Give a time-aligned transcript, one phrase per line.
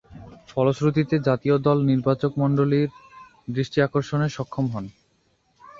[0.49, 2.89] ফলশ্রুতিতে, জাতীয় দল নির্বাচকমণ্ডলীর
[3.47, 4.85] দৃষ্টি আকর্ষণে সক্ষম হন।